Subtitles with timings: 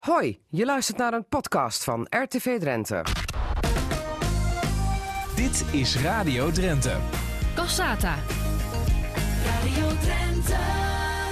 [0.00, 3.04] Hoi, je luistert naar een podcast van RTV Drenthe.
[5.36, 6.96] Dit is Radio Drenthe.
[7.54, 8.14] Cassata.
[9.44, 10.56] Radio Drenthe.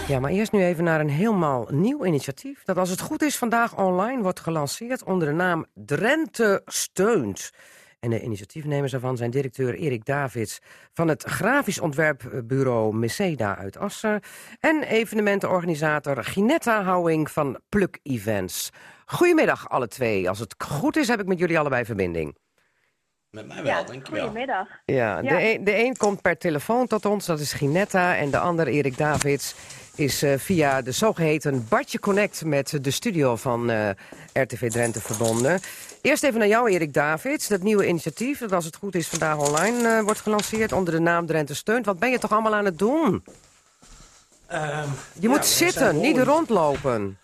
[0.09, 2.65] Ja, maar eerst nu even naar een helemaal nieuw initiatief...
[2.65, 7.50] dat als het goed is vandaag online wordt gelanceerd onder de naam Drenthe Steunt.
[8.01, 10.59] En de initiatiefnemers daarvan zijn directeur Erik Davids...
[10.93, 14.21] van het grafisch ontwerpbureau Meseda uit Assen...
[14.61, 18.71] en evenementenorganisator Ginetta Houwing van Pluk Events.
[19.07, 20.29] Goedemiddag alle twee.
[20.29, 22.36] Als het goed is heb ik met jullie allebei verbinding.
[23.31, 24.25] Met mij wel, Ja, dankjewel.
[24.25, 24.69] goedemiddag.
[24.85, 25.36] Ja, Ja.
[25.39, 28.17] De, een, de een komt per telefoon tot ons, dat is Ginetta.
[28.17, 29.55] En de ander, Erik Davids,
[29.98, 32.44] is eh, via de zogeheten Bartje Connect...
[32.44, 33.88] met de studio van eh,
[34.33, 35.61] RTV Drenthe verbonden.
[36.00, 37.48] Eerst even naar jou, Erik Davids.
[37.48, 40.72] Dat nieuwe initiatief, dat als het goed is vandaag online eh, wordt gelanceerd...
[40.72, 41.86] onder de naam Drenthe Steunt.
[41.86, 43.24] Wat ben je toch allemaal aan het doen?
[44.47, 44.88] Ehm,
[45.19, 47.19] Je moet zitten, niet rondlopen.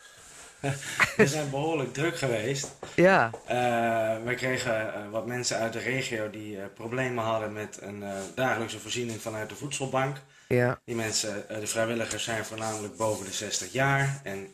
[1.16, 2.70] We zijn behoorlijk druk geweest.
[2.96, 7.78] Ja, Eh, we kregen eh, wat mensen uit de regio die eh, problemen hadden met
[7.80, 10.16] een dagelijkse voorziening vanuit de voedselbank.
[10.48, 14.52] ja, Die mensen, de vrijwilligers, zijn voornamelijk boven de 60 jaar en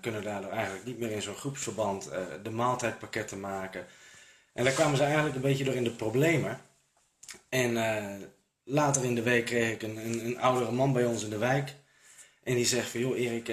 [0.00, 2.10] kunnen daardoor eigenlijk niet meer in zo'n groepsverband
[2.42, 3.86] de maaltijdpakketten maken.
[4.52, 6.60] En daar kwamen ze eigenlijk een beetje door in de problemen.
[7.48, 7.72] En
[8.64, 11.38] later in de week kreeg ik een, een, een oudere man bij ons in de
[11.38, 11.74] wijk.
[12.42, 13.48] En die zegt van, joh Erik,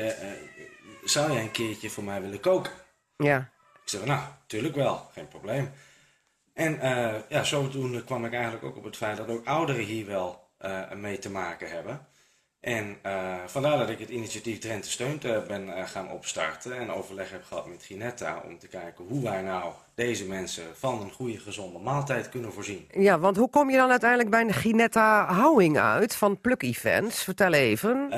[1.04, 2.72] zou jij een keertje voor mij willen koken?
[3.18, 3.52] ja.
[3.84, 5.72] Ik zeg, nou, tuurlijk wel, geen probleem.
[6.54, 10.06] En eh, ja, zodoende kwam ik eigenlijk ook op het feit dat ook ouderen hier
[10.06, 12.08] wel eh, mee te maken hebben.
[12.60, 17.44] En eh, vandaar dat ik het initiatief Drenthe Steunt ben gaan opstarten en overleg heb
[17.44, 21.80] gehad met Ginetta om te kijken hoe wij nou deze mensen van een goede gezonde
[21.80, 22.88] maaltijd kunnen voorzien.
[22.92, 27.24] Ja, want hoe kom je dan uiteindelijk bij de Ginetta Houwing uit van Pluk Events?
[27.24, 28.10] Vertel even.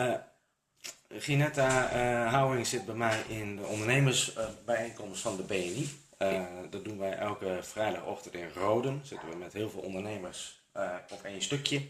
[1.19, 5.89] Ginetta eh Houwing zit bij mij in de ondernemersbijeenkomst van de BNI.
[6.17, 9.01] Eh, dat doen wij elke vrijdagochtend in Roden.
[9.03, 11.81] Zitten we met heel veel ondernemers eh, op één stukje.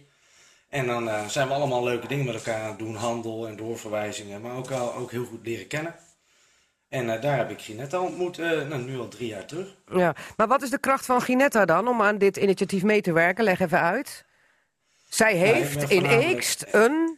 [0.70, 2.96] En dan zijn we allemaal leuke dingen met elkaar doen.
[2.96, 5.96] Handel en doorverwijzingen, maar ook, al, ook heel goed leren kennen.
[6.90, 9.76] En daar heb ik Ginetta ontmoet, nou, nu al drie jaar terug.
[9.92, 13.14] Ja, maar wat is de kracht van Ginetta dan om aan dit initiatief mee te
[13.14, 13.44] werken?
[13.44, 14.26] Leg even uit.
[15.10, 17.18] Zij ik heeft in Eekst een...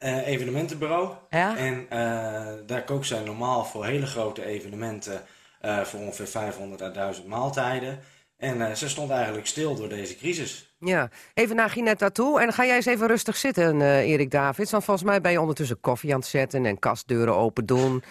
[0.00, 1.10] Eh, evenementenbureau.
[1.30, 1.56] Ja?
[1.56, 5.22] En eh, daar kookt zij normaal voor hele grote evenementen
[5.60, 7.98] eh, voor ongeveer 500 à 1000 maaltijden.
[8.38, 10.74] En ze stond eigenlijk stil door deze crisis.
[10.78, 12.40] Ja, even naar Ginetta toe.
[12.40, 14.70] En ga jij eens even rustig zitten, Erik Davids.
[14.70, 18.02] Want volgens mij ben je ondertussen koffie aan het zetten en kastdeuren open doen.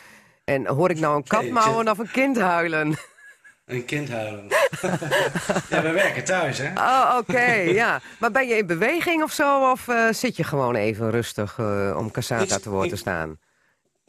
[0.44, 2.96] En hoor ik nou een kat Nee, ik mouwen zit- of een kind huilen?
[3.70, 4.46] Een kind huilen.
[5.70, 6.68] ja, we werken thuis, hè?
[6.76, 8.00] Oh, oké, ja.
[8.20, 9.72] Maar ben je in beweging of zo?
[9.72, 13.00] Of eh, zit je gewoon even rustig eh, om Cassata Ik- te woord te ik-
[13.00, 13.40] staan?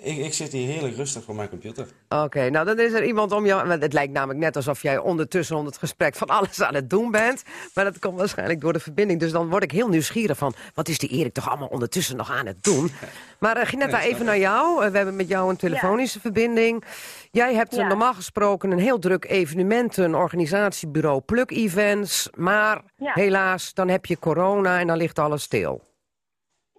[0.02, 1.86] Ik, ik zit hier heerlijk rustig voor mijn computer.
[2.08, 3.68] Oké, nou dan is er iemand om jou...
[3.68, 6.90] want Het lijkt namelijk net alsof jij ondertussen onder het gesprek van alles aan het
[6.90, 7.42] doen bent.
[7.74, 9.20] Maar dat komt waarschijnlijk door de verbinding.
[9.20, 10.54] Dus dan word ik heel nieuwsgierig van...
[10.74, 12.90] wat is die Erik toch allemaal ondertussen nog aan het doen?
[13.38, 14.84] Maar uh, Ginetta, Nee, even naar jou.
[14.84, 16.84] Eh, we hebben met jou een telefonische verbinding.
[17.30, 17.86] Jij hebt eh, Ja.
[17.88, 20.14] normaal gesproken een heel druk evenementen...
[20.14, 22.28] organisatiebureau Pluk Events.
[22.36, 23.12] Maar Ja.
[23.14, 25.88] helaas, dan heb je corona en dan ligt alles stil.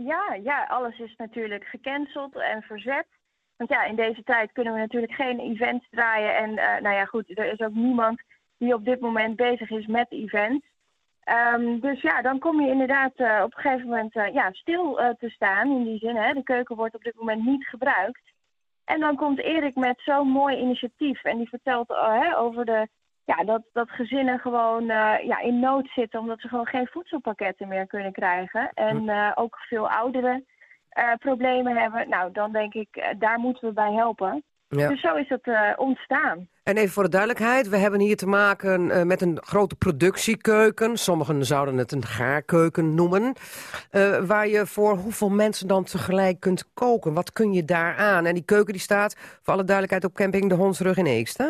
[0.05, 3.07] Ja, ja, alles is natuurlijk gecanceld en verzet.
[3.57, 6.35] Want ja, in deze tijd kunnen we natuurlijk geen events draaien.
[6.35, 8.21] En eh, nou ja, goed, er is ook niemand
[8.57, 10.65] die op dit moment bezig is met events.
[11.23, 14.95] Ehm, dus ja, dan kom je inderdaad eh, op een gegeven moment eh, ja, stil
[14.95, 16.15] te staan in die zin.
[16.15, 16.33] Hè.
[16.33, 18.31] De keuken wordt op dit moment niet gebruikt.
[18.85, 21.23] En dan komt Erik met zo'n mooi initiatief.
[21.23, 21.95] En die vertelt
[22.35, 22.87] over de,
[23.37, 27.67] ja, dat, dat gezinnen gewoon eh, ja, in nood zitten omdat ze gewoon geen voedselpakketten
[27.67, 28.71] meer kunnen krijgen.
[28.73, 30.45] En eh, ook veel ouderen
[30.89, 32.09] eh, problemen hebben.
[32.09, 34.43] Nou, dan denk ik, daar moeten we bij helpen.
[34.67, 34.87] Ja.
[34.87, 36.47] Dus zo is het ontstaan.
[36.63, 40.97] En even voor de duidelijkheid, we hebben hier te maken met een grote productiekeuken.
[40.97, 43.33] Sommigen zouden het een gaarkeuken noemen.
[44.27, 47.13] waar je voor hoeveel mensen dan tegelijk kunt koken.
[47.13, 48.25] Wat kun je daar aan?
[48.25, 51.49] En die keuken die staat, voor alle duidelijkheid, op camping De Hondsrug in Eekst, hè?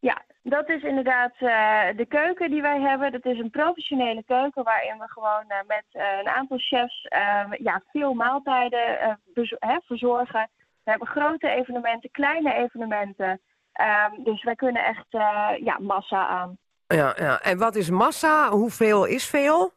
[0.00, 3.12] Ja, dat is inderdaad eh, de keuken die wij hebben.
[3.12, 7.44] Dat is een professionele keuken waarin we gewoon eh, met eh, een aantal chefs eh,
[7.58, 9.18] ja, veel maaltijden
[9.58, 10.48] hè, verzorgen.
[10.84, 13.40] We hebben grote evenementen, kleine evenementen.
[13.72, 15.06] Ehm, dus wij kunnen echt
[15.60, 16.58] ja, massa aan.
[16.86, 17.40] Ja, ja.
[17.40, 18.50] En wat is massa?
[18.50, 19.72] Hoeveel is veel?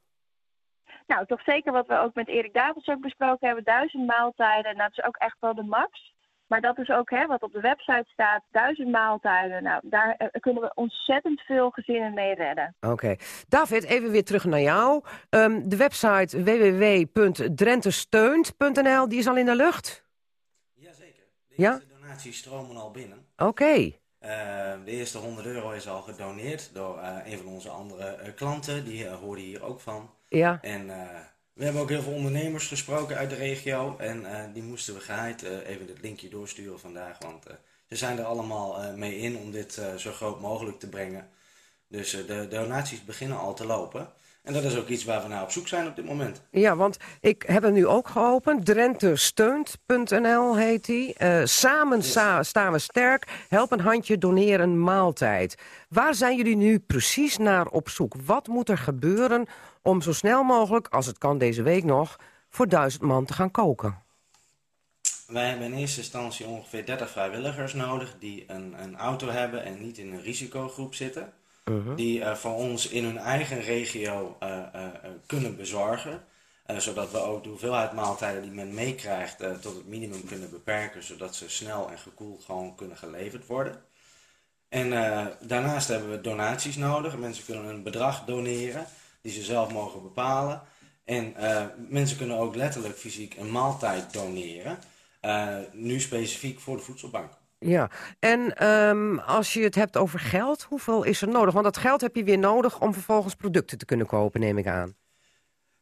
[1.07, 3.63] Nou, toch zeker wat we ook met Erik Davids ook besproken hebben.
[3.63, 6.10] Duizend maaltijden, nou, dat is ook echt wel de max.
[6.51, 8.43] Maar dat is ook hè, wat op de website staat.
[8.51, 9.63] Duizend maaltijden.
[9.63, 12.75] Nou, daar eh, kunnen we ontzettend veel gezinnen mee redden.
[12.79, 13.15] Oké.
[13.47, 15.03] David, even weer terug naar jou.
[15.29, 20.05] Ehm, de website www.drentesteunt.nl, die is al in de lucht?
[20.73, 21.23] Jazeker.
[21.47, 21.79] De Ja?
[21.99, 23.25] donaties stromen al binnen.
[23.37, 23.91] Oké.
[24.19, 28.35] Eh, de eerste 100 euro is al gedoneerd door eh, een van onze andere eh,
[28.35, 28.85] klanten.
[28.85, 30.09] Die uh, hoorde hier ook van.
[30.27, 30.57] Ja.
[30.61, 30.89] En
[31.53, 33.97] we hebben ook heel veel ondernemers gesproken uit de regio.
[33.97, 37.17] En die moesten we geheid even het linkje doorsturen vandaag.
[37.19, 37.43] Want
[37.87, 41.29] ze zijn er allemaal mee in om dit zo groot mogelijk te brengen.
[41.87, 44.13] Dus de donaties beginnen al te lopen.
[44.41, 46.41] En dat is ook iets waar we naar op zoek zijn op dit moment.
[46.51, 48.65] Ja, want ik heb hem nu ook geopend.
[48.65, 51.15] Drentesteunt.nl heet die.
[51.17, 53.45] Uh, samen sa staan we sterk.
[53.49, 55.55] Help een handje, doneer een maaltijd.
[55.89, 58.13] Waar zijn jullie nu precies naar op zoek?
[58.25, 59.45] Wat moet er gebeuren
[59.81, 62.19] om zo snel mogelijk, als het kan deze week nog...
[62.49, 64.03] voor duizend man te gaan koken?
[65.27, 68.15] Wij hebben in eerste instantie ongeveer 30 vrijwilligers nodig...
[68.19, 71.33] die een, een auto hebben en niet in een risicogroep zitten...
[71.65, 71.95] Mhm.
[71.95, 74.87] die uh, voor ons in hun eigen regio uh, uh,
[75.25, 76.23] kunnen bezorgen.
[76.77, 81.35] zodat we ook de hoeveelheid maaltijden die men meekrijgt tot het minimum kunnen beperken, zodat
[81.35, 83.83] ze snel en gekoeld gewoon kunnen geleverd worden.
[84.69, 84.89] En
[85.41, 87.17] daarnaast hebben we donaties nodig.
[87.17, 88.85] Mensen kunnen een bedrag doneren
[89.21, 90.61] die ze zelf mogen bepalen.
[91.03, 91.35] En
[91.89, 94.79] mensen kunnen ook letterlijk fysiek een maaltijd doneren.
[95.71, 97.31] nu specifiek voor de voedselbank.
[97.65, 101.53] Ja, en um, als je het hebt over geld, hoeveel is er nodig?
[101.53, 104.67] Want dat geld heb je weer nodig om vervolgens producten te kunnen kopen, neem ik
[104.67, 104.95] aan.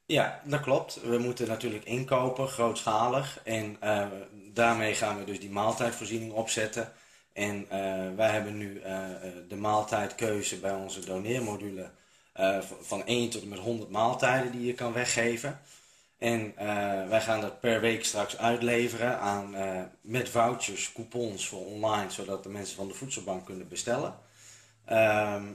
[0.05, 1.01] Ja, dat klopt.
[1.01, 3.41] We moeten natuurlijk inkopen, grootschalig.
[3.43, 4.05] En uh,
[4.53, 6.91] daarmee gaan we dus die maaltijdvoorziening opzetten.
[7.33, 7.67] En uh,
[8.15, 9.05] wij hebben nu uh,
[9.47, 11.89] de maaltijdkeuze bij onze doneermodule
[12.81, 15.59] van 1 tot en met 100 maaltijden die je kan weggeven.
[16.19, 16.65] En uh,
[17.09, 22.43] wij gaan dat per week straks uitleveren aan, uh, met vouchers, coupons voor online, zodat
[22.43, 24.13] de mensen van de voedselbank kunnen bestellen.
[24.91, 24.95] Um,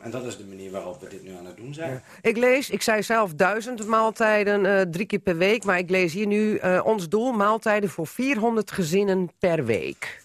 [0.03, 1.91] en dat is de manier waarop we dit nu aan het doen zijn.
[1.91, 2.03] Ja.
[2.21, 5.65] Ik lees, ik zei zelf duizend maaltijden, uh, drie keer per week.
[5.65, 10.23] Maar ik lees hier nu ons doel, maaltijden voor 400 gezinnen per week.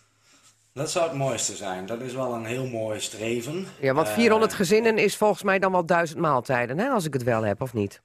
[0.74, 1.86] Dat zou het mooiste zijn.
[1.86, 3.66] Dat is wel een heel mooi streven.
[3.80, 7.24] Ja, want 400 gezinnen is volgens mij dan wel duizend maaltijden, hè, als ik het
[7.24, 8.02] wel heb, of niet?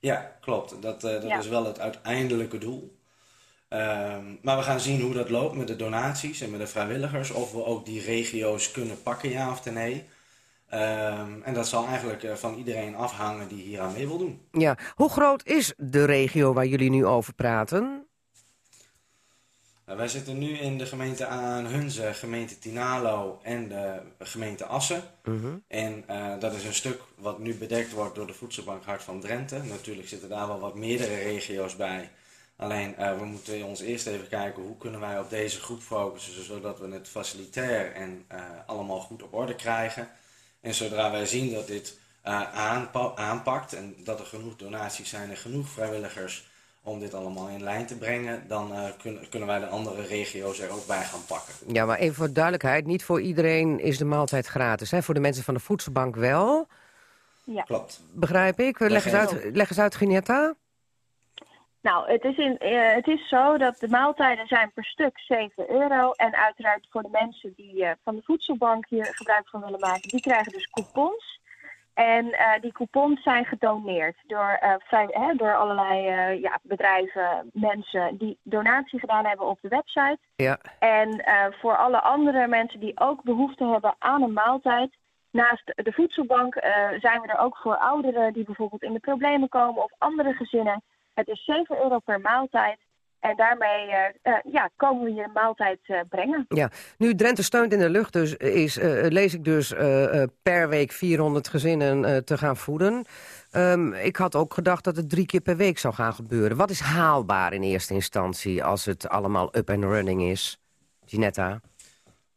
[0.00, 0.82] Ja, klopt.
[0.82, 2.96] Dat, uh, dat is wel het uiteindelijke doel.
[3.68, 7.30] Um, maar we gaan zien hoe dat loopt met de donaties en met de vrijwilligers.
[7.30, 10.04] Of we ook die regio's kunnen pakken, ja of nee.
[10.74, 14.40] Um, en dat zal eigenlijk uh, van iedereen afhangen die hier aan mee wil doen.
[14.52, 18.07] Ja, hoe groot is de regio waar jullie nu over praten?
[19.88, 25.02] Nou, wij zitten nu in de gemeente aan Hunze, gemeente Tinalo en de gemeente Assen.
[25.24, 25.34] Uh
[25.68, 29.20] En uh, dat is een stuk wat nu bedekt wordt door de Voedselbank Hart van
[29.20, 29.62] Drenthe.
[29.62, 32.10] Natuurlijk zitten daar wel wat meerdere regio's bij.
[32.56, 36.44] Alleen uh, we moeten ons eerst even kijken hoe kunnen wij op deze groep focussen,
[36.44, 40.08] zodat we het facilitair en uh, allemaal goed op orde krijgen.
[40.60, 45.36] En zodra wij zien dat dit aanpa aanpakt en dat er genoeg donaties zijn en
[45.36, 46.46] genoeg vrijwilligers
[46.82, 50.60] om dit allemaal in lijn te brengen, dan uh, kun, kunnen wij de andere regio's
[50.60, 51.54] er ook bij gaan pakken.
[51.66, 54.90] Ja, maar even voor duidelijkheid, niet voor iedereen is de maaltijd gratis.
[54.90, 55.02] Hè?
[55.02, 56.66] Voor de mensen van de voedselbank wel.
[57.44, 57.62] Ja.
[57.62, 58.00] Klopt.
[58.14, 58.78] Begrijp ik.
[58.78, 60.54] Leg, eens uit, leg eens uit, Ginetta.
[61.80, 65.70] Nou, het is, in, uh, het is zo dat de maaltijden zijn per stuk 7
[65.70, 66.12] euro.
[66.12, 70.08] En uiteraard voor de mensen die uh, van de voedselbank hier gebruik van willen maken,
[70.08, 71.40] die krijgen dus coupons.
[71.98, 77.50] En uh, die coupons zijn gedoneerd door, uh, vrij, hè, door allerlei uh, ja, bedrijven,
[77.52, 80.18] mensen die donatie gedaan hebben op de website.
[80.36, 80.58] Ja.
[80.78, 81.24] En
[81.60, 84.90] voor alle andere mensen die ook behoefte hebben aan een maaltijd,
[85.30, 86.54] naast de voedselbank
[87.00, 90.82] zijn we er ook voor ouderen die bijvoorbeeld in de problemen komen of andere gezinnen.
[91.14, 92.78] Het is 7 euro per maaltijd.
[93.20, 96.44] En daarmee uh, uh, ja, komen we je een maaltijd uh, brengen.
[96.48, 99.74] Ja, nu Drenthe steunt in de lucht, dus is, lees ik dus
[100.42, 103.04] per week 400 gezinnen te gaan voeden.
[103.52, 106.56] Um, ik had ook gedacht dat het drie keer per week zou gaan gebeuren.
[106.56, 110.60] Wat is haalbaar in eerste instantie als het allemaal up and running is?
[111.06, 111.60] Ginetta?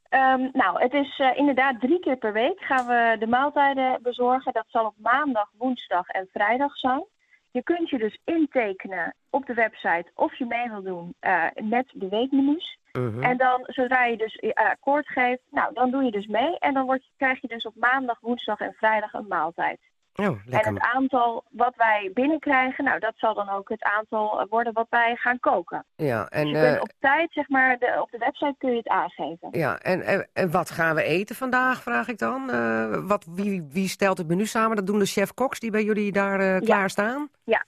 [0.10, 4.54] Um, nou, het is inderdaad drie keer per week gaan we de maaltijden bezorgen.
[4.54, 7.06] Dat zal op maandag, woensdag en vrijdag zijn.
[7.52, 11.86] Je kunt je dus intekenen op de website of je mee wil doen uh, met
[11.94, 12.78] de weekmenu's.
[12.92, 13.28] Uh -huh.
[13.28, 16.60] En dan, zodra je dus uh, akkoord geeft, nou, dan doe je dus mee.
[16.60, 19.80] En dan word je, krijg je dus op maandag, woensdag en vrijdag een maaltijd.
[20.16, 24.74] Oh, en het aantal wat wij binnenkrijgen, nou, dat zal dan ook het aantal worden
[24.74, 25.86] wat wij gaan koken.
[25.96, 28.78] Ja, en, dus je kunt op tijd, zeg maar, de, op de website kun je
[28.78, 29.48] het aangeven.
[29.52, 32.50] Ja, en, en, en wat gaan we eten vandaag, vraag ik dan?
[32.50, 34.76] Uh, wat, wie, wie stelt het menu samen?
[34.76, 37.30] Dat doen de chef-koks die bij jullie daar uh, klaar staan?
[37.44, 37.66] Ja,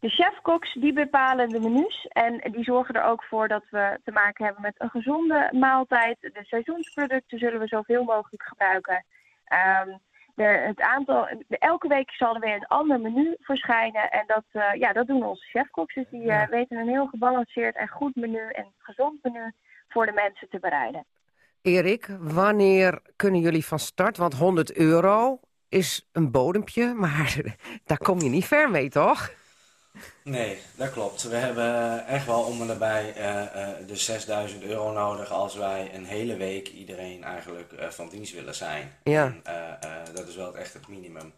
[0.00, 4.12] de chef-koks die bepalen de menus en die zorgen er ook voor dat we te
[4.12, 6.16] maken hebben met een gezonde maaltijd.
[6.20, 9.04] De seizoensproducten zullen we zoveel mogelijk gebruiken.
[9.82, 9.98] Um,
[10.36, 14.10] de, het aantal, elke week zal er weer een ander menu verschijnen.
[14.10, 15.94] En dat, uh, ja, dat doen onze chefkoks.
[15.94, 16.48] Dus die uh, ja.
[16.48, 19.52] weten een heel gebalanceerd en goed menu en gezond menu
[19.88, 21.04] voor de mensen te bereiden.
[21.62, 24.16] Erik, wanneer kunnen jullie van start?
[24.16, 27.36] Want 100 euro is een bodempje, maar
[27.84, 29.30] daar kom je niet ver mee, toch?
[30.22, 31.22] Nee, dat klopt.
[31.22, 35.90] We hebben echt wel om en nabij eh, eh, de 6000 euro nodig als wij
[35.94, 38.92] een hele week iedereen eigenlijk eh, van dienst willen zijn.
[39.04, 39.34] Ja.
[39.42, 39.42] En,
[40.14, 41.32] dat is wel echt het minimum.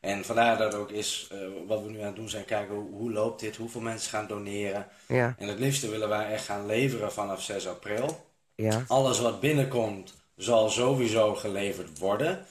[0.00, 1.30] En vandaar dat ook is,
[1.66, 4.26] wat we nu aan het doen zijn, kijken hoe, hoe loopt dit, hoeveel mensen gaan
[4.26, 4.86] doneren.
[5.08, 8.26] Ja, En het liefste willen wij echt gaan leveren vanaf 6 april.
[8.54, 8.84] ja.
[8.88, 12.46] Alles wat binnenkomt zal sowieso geleverd worden.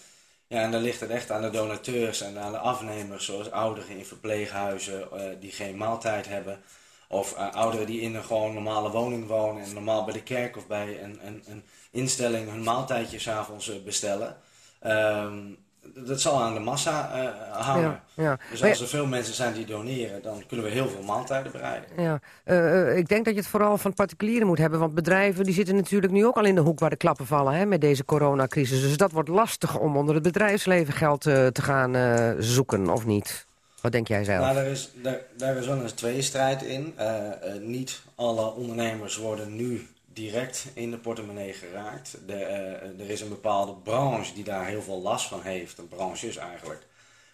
[0.54, 3.98] Ja, en dan ligt het echt aan de donateurs en aan de afnemers, zoals ouderen
[3.98, 6.62] in verpleeghuizen eh, die geen maaltijd hebben.
[7.08, 10.58] Of eh, ouderen die in een gewoon normale woning wonen en normaal bij de kerk
[10.58, 14.38] of bij een, een, een instelling hun maaltijdje s'avonds eh, bestellen.
[14.80, 15.54] Ehm,
[15.96, 18.00] dat zal aan de massa eh, hangen.
[18.16, 18.40] Ja, ja.
[18.52, 21.90] Dus als er veel mensen zijn die doneren, dan kunnen we heel veel maaltijden bereiden.
[21.98, 24.80] Ja, eh, eh, ik denk dat je het vooral van particulieren moet hebben.
[24.80, 27.54] Want bedrijven die zitten natuurlijk nu ook al in de hoek waar de klappen vallen
[27.54, 28.82] hè, met deze coronacrisis.
[28.82, 33.06] Dus dat wordt lastig om onder het bedrijfsleven geld eh, te gaan eh, zoeken, of
[33.06, 33.46] niet?
[33.84, 34.40] Wat denk jij zelf?
[34.40, 36.94] Nou, daar is, daar, daar is wel een tweestrijd in.
[36.96, 42.18] Eh, eh, niet alle ondernemers worden nu direct in de portemonnee geraakt.
[42.26, 45.78] De, eh, er is een bepaalde branche die daar heel veel last van heeft.
[45.78, 46.86] Een branches eigenlijk.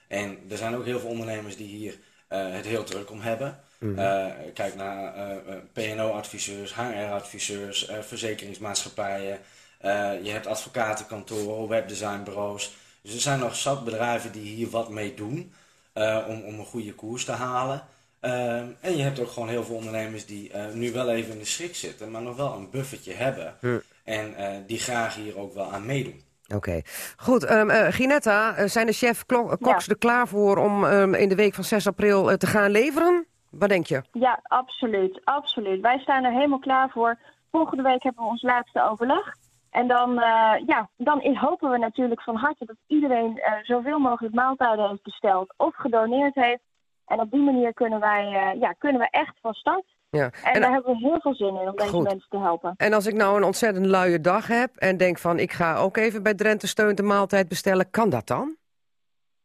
[0.08, 3.60] En er zijn ook heel veel ondernemers die hier eh, het heel druk om hebben.
[3.80, 5.14] Eh, kijk naar
[5.74, 9.40] PNO-adviseurs, HR-adviseurs, verzekeringsmaatschappijen.
[10.24, 12.76] Je hebt advocatenkantoren, webdesignbureaus.
[13.02, 15.54] Dus er zijn nog zat bedrijven die hier wat mee doen
[16.28, 17.84] om, om een goede koers te halen.
[18.20, 21.40] Ehm, en je hebt ook gewoon heel veel ondernemers die eh, nu wel even in
[21.40, 23.54] de schrik zitten, maar nog wel een buffertje hebben.
[24.04, 26.22] En eh, die graag hier ook wel aan meedoen.
[26.56, 26.82] Oké.
[27.18, 29.78] Goed, ehm eh, Ginetta, zijn de chef Ja.
[29.88, 33.26] er klaar voor om ehm, in de week van 6 april te gaan leveren?
[33.50, 34.02] Wat denk je?
[34.12, 35.22] Ja, absoluut.
[35.24, 35.82] Absoluut.
[35.82, 37.18] Wij staan er helemaal klaar voor.
[37.52, 39.36] Volgende week hebben we ons laatste overleg.
[39.70, 44.36] En dan, eh, ja, dan hopen we natuurlijk van harte dat iedereen eh, zoveel mogelijk
[44.36, 46.62] maaltijden heeft besteld of gedoneerd heeft.
[47.10, 49.86] En op die manier kunnen wij eh, ja, kunnen we echt van start.
[50.10, 50.24] Ja.
[50.44, 52.04] En, En- daar hebben we heel veel zin in om deze Goed.
[52.04, 52.74] mensen te helpen.
[52.78, 55.98] En als ik nou een ontzettend luie dag heb en denk van ik ga ook
[55.98, 58.58] even bij Drenthe Steun de maaltijd bestellen, kan dat dan?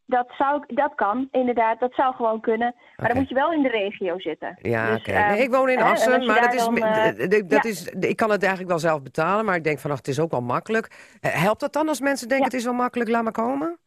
[0.07, 1.81] Dat, zou, dat kan, inderdaad.
[1.81, 2.75] Dat zou gewoon kunnen.
[2.97, 4.59] Maar dan moet je wel in de regio zitten.
[4.63, 5.11] Ja, Dus, oké.
[5.13, 7.71] eh, Nee, ik woon in Assen, maar dat is, dan, eh, dat ja.
[7.71, 10.21] is, ik kan het eigenlijk wel zelf betalen, maar ik denk van ach, het is
[10.21, 11.17] ook wel makkelijk.
[11.21, 12.53] Helpt dat dan als mensen denken Ja.
[12.53, 13.79] het is wel makkelijk, laat maar komen?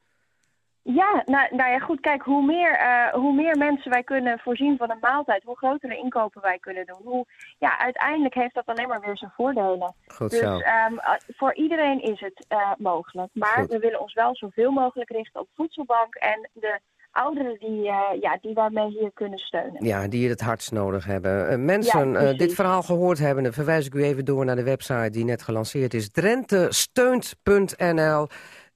[0.96, 2.00] Ja, nou, nou ja, goed.
[2.00, 5.98] Kijk, hoe meer, eh, hoe meer mensen wij kunnen voorzien van een maaltijd, hoe grotere
[5.98, 7.01] inkopen wij kunnen doen.
[7.03, 7.25] Hoe,
[7.58, 9.96] ja, uiteindelijk heeft dat alleen maar weer zijn voordelen.
[10.08, 10.60] Goed Dus zo.
[10.60, 13.29] ehm, eh, voor iedereen is het eh, mogelijk.
[13.34, 13.67] Maar Goed.
[13.70, 16.79] we willen ons wel zoveel mogelijk richten op voedselbank en de
[17.12, 19.86] ouderen die, eh, ja, die daarmee hier kunnen steunen.
[19.86, 21.65] Ja, die het hardst nodig hebben.
[21.65, 25.10] Mensen, Ja, dit verhaal gehoord hebben, dan verwijs ik u even door naar de website
[25.10, 26.12] die net gelanceerd is.
[26.12, 28.27] drentesteunt.nl.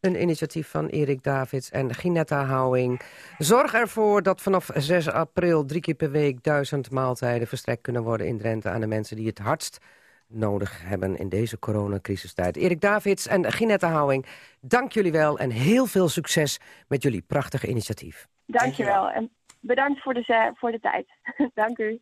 [0.02, 3.02] Een initiatief van Erik Davids en Ginetta Houwing.
[3.38, 8.28] Zorg ervoor dat vanaf 6 april drie keer per week duizend maaltijden verstrekt kunnen worden
[8.28, 9.86] in Drenthe aan de mensen die het hardst
[10.28, 12.58] nodig hebben in deze coronacrisistijd.
[12.58, 14.26] Erik Davids en Ginetta Houwing,
[14.62, 18.28] dank jullie wel en heel veel succes met jullie prachtige initiatief.
[18.46, 19.10] Dankjewel.
[19.10, 21.08] En bedankt voor de, voor de tijd.
[21.54, 22.02] Dank u.